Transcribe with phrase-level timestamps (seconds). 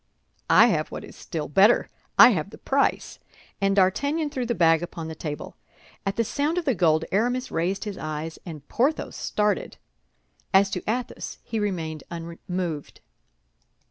[0.49, 1.87] "I have what is still better.
[2.17, 3.19] I have the price;"
[3.61, 5.57] and D'Artagnan threw the bag upon the table.
[6.07, 9.77] At the sound of the gold Aramis raised his eyes and Porthos started.
[10.55, 13.01] As to Athos, he remained unmoved.